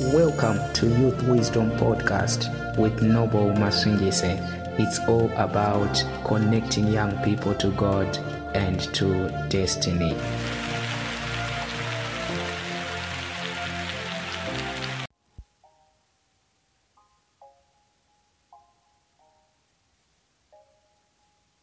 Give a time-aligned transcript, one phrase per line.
[0.00, 2.48] Welcome to Youth Wisdom Podcast
[2.78, 4.22] with Noble Masingise.
[4.80, 8.16] It's all about connecting young people to God
[8.54, 10.16] and to destiny.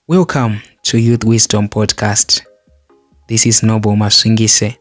[0.05, 2.45] Welcome to Youth Wisdom Podcast.
[3.27, 4.77] This is Noble Masungise,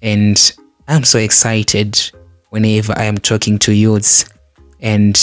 [0.00, 0.52] and
[0.86, 1.98] I'm so excited
[2.54, 4.26] whenever I am talking to youths,
[4.78, 5.20] and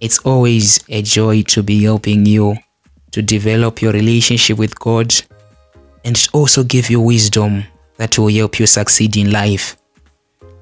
[0.00, 2.54] it's always a joy to be helping you
[3.12, 5.14] to develop your relationship with God
[6.04, 7.64] and also give you wisdom
[7.96, 9.78] that will help you succeed in life.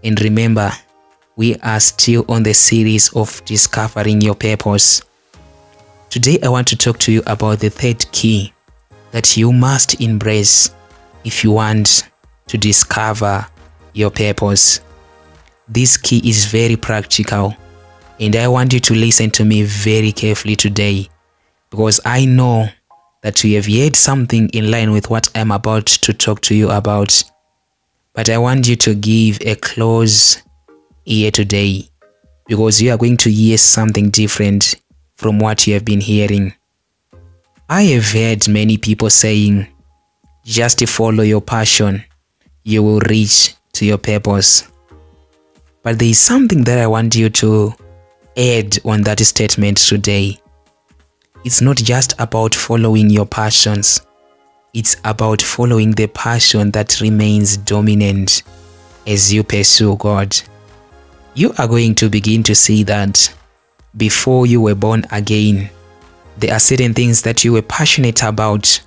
[0.04, 0.70] And remember,
[1.34, 5.02] we are still on the series of discovering your purpose.
[6.10, 8.52] Today, I want to talk to you about the third key
[9.10, 10.72] that you must embrace
[11.24, 12.08] if you want
[12.46, 13.44] to discover
[13.94, 14.80] your purpose.
[15.68, 17.54] This key is very practical,
[18.18, 21.08] and I want you to listen to me very carefully today
[21.70, 22.68] because I know
[23.22, 26.70] that you have heard something in line with what I'm about to talk to you
[26.70, 27.22] about.
[28.14, 30.42] But I want you to give a close
[31.04, 31.88] ear today
[32.46, 34.74] because you are going to hear something different
[35.16, 36.54] from what you have been hearing.
[37.68, 39.66] I have heard many people saying,
[40.44, 42.02] just follow your passion,
[42.64, 44.66] you will reach to your purpose.
[45.82, 47.74] But there is something that I want you to
[48.36, 50.38] add on that statement today.
[51.44, 54.00] It's not just about following your passions,
[54.74, 58.42] it's about following the passion that remains dominant
[59.06, 60.36] as you pursue God.
[61.34, 63.32] You are going to begin to see that
[63.96, 65.70] before you were born again,
[66.36, 68.80] there are certain things that you were passionate about,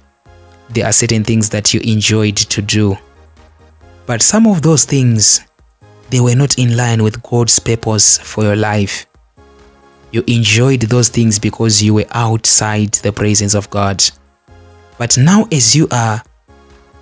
[0.69, 2.97] there are certain things that you enjoyed to do.
[4.06, 5.42] But some of those things,
[6.12, 9.06] they were not in line with God's purpose for your life.
[10.12, 14.03] You enjoyed those things because you were outside the presence of God.
[14.97, 16.22] But now, as you are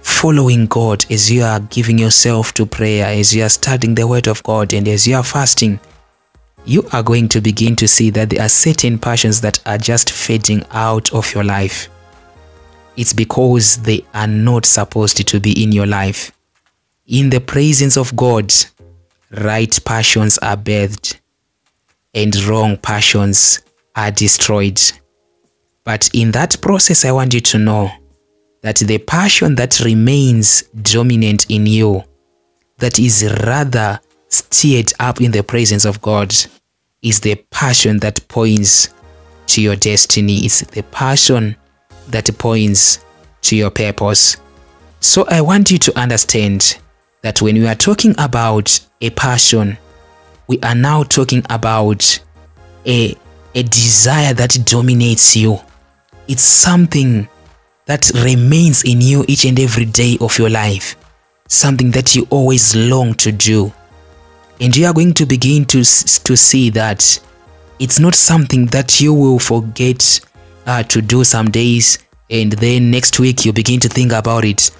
[0.01, 4.27] following God, as you are giving yourself to prayer, as you are studying the Word
[4.27, 5.79] of God, and as you are fasting,
[6.65, 10.11] you are going to begin to see that there are certain passions that are just
[10.11, 11.89] fading out of your life.
[12.95, 16.31] It's because they are not supposed to be in your life.
[17.07, 18.53] In the presence of God,
[19.31, 21.19] right passions are birthed
[22.13, 23.61] and wrong passions
[23.95, 24.81] are destroyed.
[25.83, 27.91] But in that process, I want you to know
[28.61, 32.03] that the passion that remains dominant in you,
[32.77, 36.33] that is rather stirred up in the presence of God,
[37.01, 38.89] is the passion that points
[39.47, 40.45] to your destiny.
[40.45, 41.55] It's the passion
[42.09, 43.03] that points
[43.41, 44.37] to your purpose.
[44.99, 46.77] So I want you to understand
[47.21, 49.77] that when we are talking about a passion,
[50.47, 52.19] we are now talking about
[52.85, 53.15] a,
[53.55, 55.59] a desire that dominates you.
[56.27, 57.27] It's something
[57.85, 60.95] that remains in you each and every day of your life,
[61.47, 63.73] something that you always long to do.
[64.61, 67.19] And you are going to begin to, to see that
[67.79, 70.19] it's not something that you will forget
[70.65, 71.97] uh, to do some days
[72.29, 74.71] and then next week you begin to think about it.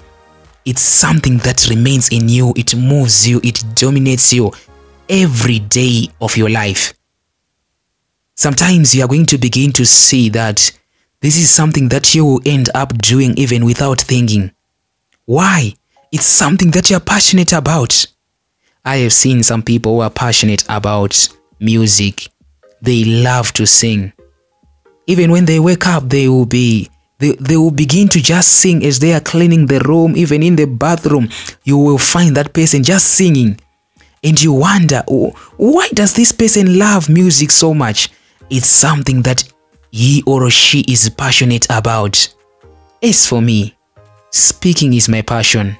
[0.64, 4.52] It's something that remains in you, it moves you, it dominates you
[5.08, 6.94] every day of your life.
[8.34, 10.70] Sometimes you are going to begin to see that
[11.20, 14.50] this is something that you will end up doing even without thinking.
[15.26, 15.74] Why?
[16.12, 18.06] It's something that you're passionate about.
[18.84, 21.28] I have seen some people who are passionate about
[21.58, 22.28] music.
[22.80, 24.12] They love to sing.
[25.06, 26.88] Even when they wake up, they will be
[27.20, 30.56] they, they will begin to just sing as they are cleaning the room, even in
[30.56, 31.28] the bathroom.
[31.64, 33.60] You will find that person just singing.
[34.24, 38.10] And you wonder, oh, why does this person love music so much?
[38.48, 39.44] It's something that
[39.90, 42.34] he or she is passionate about.
[43.02, 43.76] As for me,
[44.30, 45.76] speaking is my passion.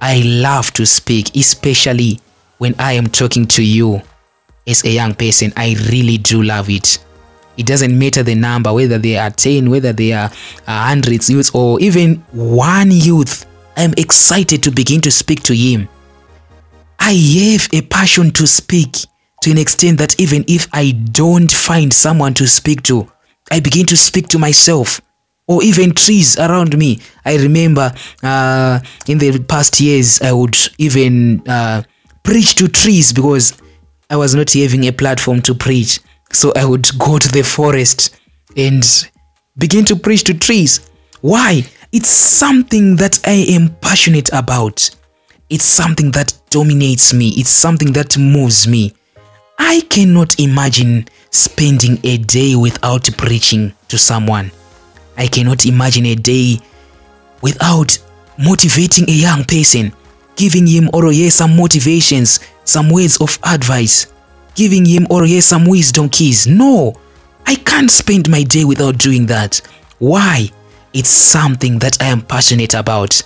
[0.00, 2.20] I love to speak, especially
[2.58, 4.02] when I am talking to you
[4.66, 5.52] as a young person.
[5.56, 6.98] I really do love it.
[7.56, 10.30] It doesn't matter the number, whether they are 10, whether they are
[10.66, 13.46] uh, hundreds youths, or even one youth.
[13.76, 15.88] I'm excited to begin to speak to him.
[16.98, 18.96] I have a passion to speak
[19.42, 23.10] to an extent that even if I don't find someone to speak to,
[23.50, 25.00] I begin to speak to myself
[25.46, 27.00] or even trees around me.
[27.24, 27.92] I remember
[28.22, 31.82] uh, in the past years, I would even uh,
[32.22, 33.60] preach to trees because
[34.08, 36.00] I was not having a platform to preach.
[36.32, 38.16] So I would go to the forest
[38.56, 38.84] and
[39.58, 40.90] begin to preach to trees.
[41.20, 41.62] Why?
[41.92, 44.90] It's something that I am passionate about.
[45.48, 47.28] It's something that dominates me.
[47.36, 48.92] It's something that moves me.
[49.58, 54.50] I cannot imagine spending a day without preaching to someone.
[55.16, 56.58] I cannot imagine a day
[57.40, 57.96] without
[58.38, 59.92] motivating a young person,
[60.36, 64.12] giving him or her some motivations, some words of advice,
[64.54, 66.46] giving him oh, or her some wisdom keys.
[66.46, 66.94] No,
[67.46, 69.60] I can't spend my day without doing that.
[69.98, 70.50] Why?
[70.92, 73.22] It's something that I am passionate about.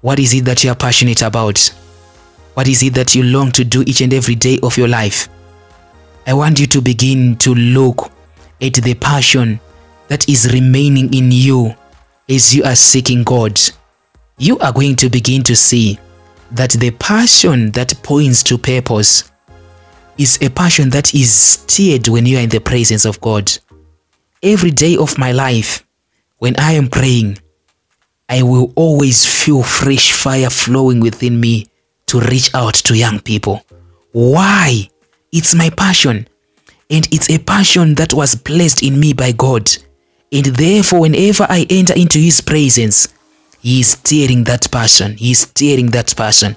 [0.00, 1.58] What is it that you are passionate about?
[2.54, 5.28] What is it that you long to do each and every day of your life?
[6.26, 8.10] I want you to begin to look
[8.62, 9.60] at the passion
[10.08, 11.74] that is remaining in you
[12.28, 13.60] as you are seeking God.
[14.38, 15.98] You are going to begin to see
[16.52, 19.30] that the passion that points to purpose
[20.18, 23.50] is a passion that is stirred when you are in the presence of God.
[24.42, 25.84] Every day of my life,
[26.38, 27.38] when I am praying,
[28.28, 31.66] I will always feel fresh fire flowing within me
[32.06, 33.64] to reach out to young people.
[34.12, 34.88] Why?
[35.32, 36.28] It's my passion.
[36.90, 39.70] And it's a passion that was placed in me by God.
[40.30, 43.08] And therefore, whenever I enter into His presence,
[43.60, 45.16] He is stirring that passion.
[45.16, 46.56] He is stirring that passion.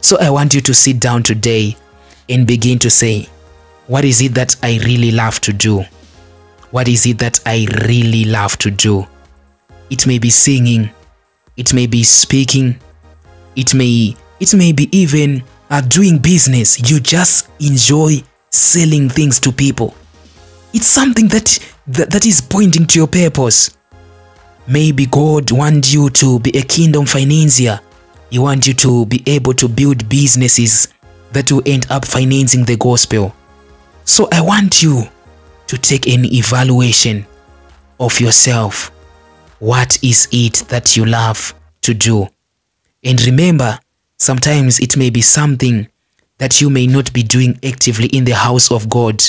[0.00, 1.76] So I want you to sit down today
[2.32, 3.28] and begin to say,
[3.86, 5.84] What is it that I really love to do?
[6.70, 9.06] What is it that I really love to do?
[9.90, 10.90] It may be singing,
[11.56, 12.80] it may be speaking,
[13.54, 19.52] it may it may be even are doing business, you just enjoy selling things to
[19.52, 19.94] people.
[20.74, 23.76] It's something that, that, that is pointing to your purpose.
[24.66, 27.80] Maybe God wants you to be a kingdom financier.
[28.30, 30.88] He wants you to be able to build businesses
[31.32, 33.34] that will end up financing the gospel.
[34.04, 35.04] So I want you
[35.66, 37.26] to take an evaluation
[38.00, 38.90] of yourself.
[39.58, 42.28] What is it that you love to do?
[43.04, 43.78] And remember,
[44.22, 45.88] Sometimes it may be something
[46.38, 49.20] that you may not be doing actively in the house of God,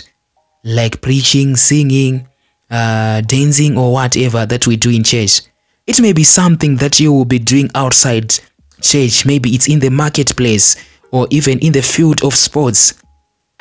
[0.64, 2.28] like preaching, singing,
[2.70, 5.42] uh, dancing, or whatever that we do in church.
[5.88, 8.40] It may be something that you will be doing outside
[8.82, 9.26] church.
[9.26, 10.76] Maybe it's in the marketplace
[11.13, 12.95] or even in the field of sports.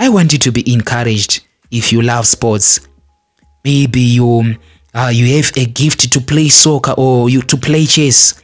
[0.00, 2.81] I want you to be encouraged if you love sports.
[3.64, 4.56] Maybe you
[4.94, 8.43] uh, you have a gift to play soccer or you to play chess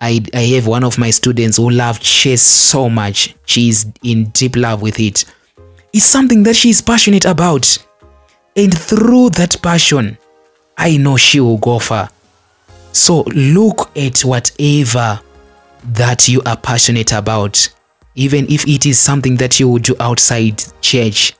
[0.00, 3.34] I, I have one of my students who loves chess so much.
[3.46, 5.24] She's in deep love with it.
[5.92, 7.78] It's something that she's passionate about.
[8.56, 10.18] And through that passion,
[10.76, 12.10] I know she will go far.
[12.92, 15.20] So look at whatever
[15.84, 17.68] that you are passionate about,
[18.16, 21.34] even if it is something that you do outside church.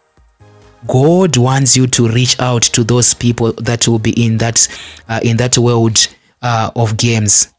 [0.87, 4.69] God wants you to reach out to those people that will be in that
[5.09, 6.07] uh, in that world
[6.43, 7.53] uh, of games.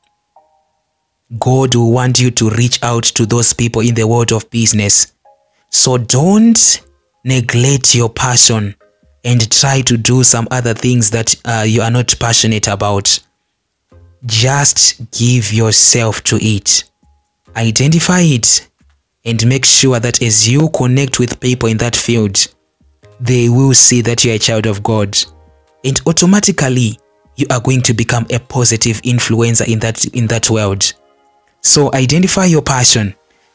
[1.37, 5.13] God will want you to reach out to those people in the world of business.
[5.71, 6.81] So don't
[7.25, 8.75] neglect your passion
[9.25, 13.19] and try to do some other things that uh, you are not passionate about.
[14.25, 16.85] Just give yourself to it.
[17.57, 18.67] Identify it
[19.27, 22.47] and make sure that as you connect with people in that field,
[23.19, 25.17] they will see that you are a child of God.
[25.83, 26.97] And automatically,
[27.35, 30.93] you are going to become a positive influencer in that, in that world.
[31.61, 33.13] So identify your passion.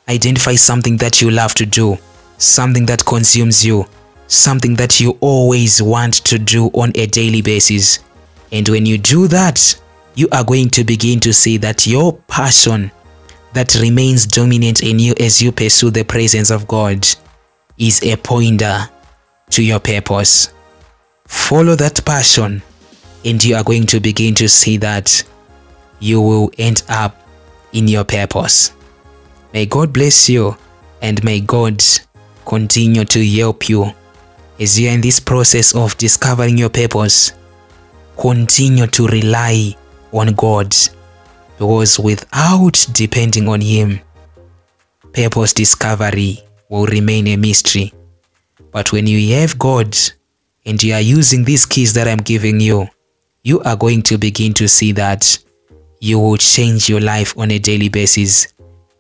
[0.08, 1.96] Identify something that you love to do,
[2.36, 3.86] something that consumes you,
[4.26, 8.00] something that you always want to do on a daily basis.
[8.50, 9.80] And when you do that,
[10.16, 12.90] you are going to begin to see that your passion
[13.52, 17.06] that remains dominant in you as you pursue the presence of God
[17.78, 18.88] is a pointer
[19.50, 20.52] to your purpose.
[21.26, 22.62] Follow that passion
[23.24, 25.22] and you are going to begin to see that
[26.00, 27.16] you will end up
[27.72, 28.72] in your purpose.
[29.52, 30.56] May God bless you
[31.00, 31.82] and may God
[32.46, 33.92] continue to help you
[34.58, 37.32] as you are in this process of discovering your purpose.
[38.16, 39.76] Continue to rely
[40.12, 40.74] on God
[41.58, 44.00] because without depending on Him,
[45.12, 47.92] purpose discovery will remain a mystery.
[48.70, 49.96] But when you have God
[50.64, 52.88] and you are using these keys that I'm giving you,
[53.42, 55.38] you are going to begin to see that
[56.00, 58.52] you will change your life on a daily basis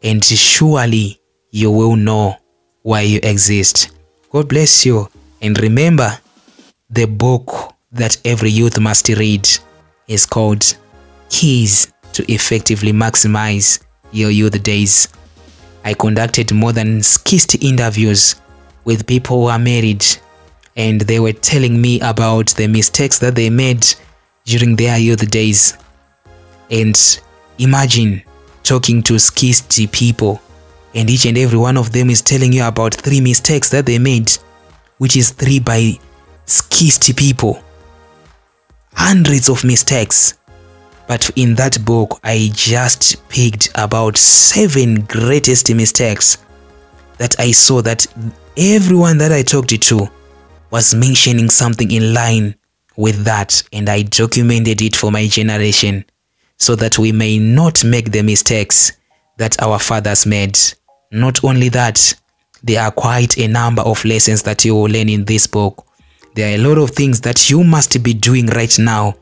[0.02, 2.36] and surely you will know
[2.82, 3.96] why you exist.
[4.30, 5.08] God bless you
[5.40, 6.18] and remember
[6.90, 9.48] the book that every youth must read
[10.08, 10.76] is called
[11.28, 15.08] Keys to Effectively Maximize Your Youth Days.
[15.84, 18.36] I conducted more than 60 interviews
[18.84, 20.04] with people who are married
[20.76, 23.86] and they were telling me about the mistakes that they made
[24.44, 25.76] during their youth days
[26.70, 27.20] and
[27.58, 28.22] imagine
[28.62, 30.40] talking to skisty people
[30.94, 33.98] and each and every one of them is telling you about three mistakes that they
[33.98, 34.30] made
[34.98, 35.98] which is three by
[36.46, 37.62] skisty people.
[38.94, 40.34] Hundreds of mistakes.
[41.06, 46.38] But in that book, I just picked about seven greatest mistakes
[47.18, 48.06] that I saw that
[48.56, 50.08] everyone that I talked to
[50.70, 52.54] was mentioning something in line
[52.96, 56.04] with that and I documented it for my generation
[56.58, 58.92] so that we may not make the mistakes
[59.38, 60.58] that our fathers made.
[61.10, 62.14] Not only that,
[62.62, 65.86] there are quite a number of lessons that you will learn in this book.
[66.34, 69.14] There are a lot of things that you must be doing right now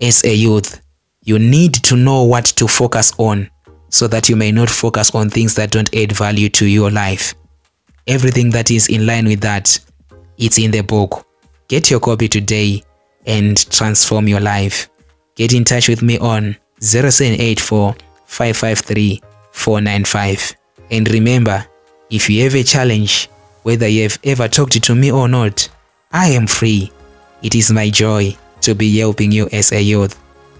[0.00, 0.80] as a youth.
[1.26, 3.50] You need to know what to focus on
[3.88, 7.34] so that you may not focus on things that don't add value to your life.
[8.06, 9.76] Everything that is in line with that,
[10.38, 11.26] it's in the book.
[11.66, 12.84] Get your copy today
[13.26, 14.88] and transform your life.
[15.34, 20.56] Get in touch with me on 0784 553 495.
[20.92, 21.66] And remember,
[22.08, 23.28] if you have a challenge,
[23.64, 25.68] whether you have ever talked to me or not,
[26.12, 26.92] I am free.
[27.42, 30.16] It is my joy to be helping you as a youth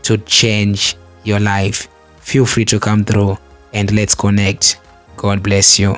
[0.06, 1.88] to change your life.
[2.20, 3.36] Feel free to come through
[3.72, 4.78] and let's connect.
[5.16, 5.96] God bless you.